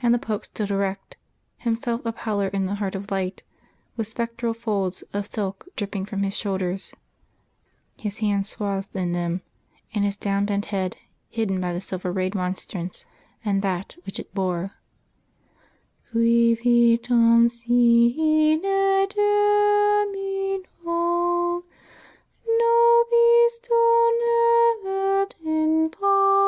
[0.12, 1.18] _and the Pope stood erect,
[1.58, 3.42] Himself a pallor in the heart of light,
[3.98, 6.94] with spectral folds of silk dripping from His shoulders,
[8.00, 9.42] His hands swathed in them,
[9.94, 10.96] and His down bent head
[11.28, 13.04] hidden by the silver rayed monstrance
[13.44, 14.72] and That which it bore.......
[16.10, 18.58] Qui vitam sine
[19.10, 21.62] termino
[22.46, 26.38] Nobis donet in patria....